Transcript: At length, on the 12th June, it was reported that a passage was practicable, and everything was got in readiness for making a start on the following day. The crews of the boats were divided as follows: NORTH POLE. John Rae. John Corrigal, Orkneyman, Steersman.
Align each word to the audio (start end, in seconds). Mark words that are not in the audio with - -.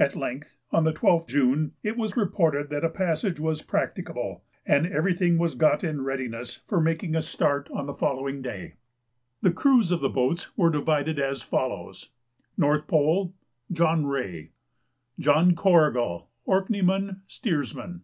At 0.00 0.16
length, 0.16 0.56
on 0.72 0.82
the 0.82 0.92
12th 0.92 1.28
June, 1.28 1.74
it 1.84 1.96
was 1.96 2.16
reported 2.16 2.70
that 2.70 2.82
a 2.82 2.88
passage 2.88 3.38
was 3.38 3.62
practicable, 3.62 4.42
and 4.66 4.84
everything 4.84 5.38
was 5.38 5.54
got 5.54 5.84
in 5.84 6.02
readiness 6.02 6.56
for 6.66 6.80
making 6.80 7.14
a 7.14 7.22
start 7.22 7.70
on 7.72 7.86
the 7.86 7.94
following 7.94 8.42
day. 8.42 8.74
The 9.42 9.52
crews 9.52 9.92
of 9.92 10.00
the 10.00 10.08
boats 10.08 10.50
were 10.58 10.70
divided 10.72 11.20
as 11.20 11.40
follows: 11.42 12.08
NORTH 12.56 12.88
POLE. 12.88 13.32
John 13.70 14.06
Rae. 14.06 14.50
John 15.20 15.54
Corrigal, 15.54 16.28
Orkneyman, 16.48 17.20
Steersman. 17.28 18.00